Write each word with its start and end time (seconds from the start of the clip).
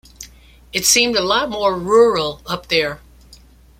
It 0.73 0.83
seemed 0.87 1.15
a 1.15 1.21
lot 1.21 1.51
more 1.51 1.77
rural 1.77 2.41
up 2.47 2.69
there. 2.69 3.01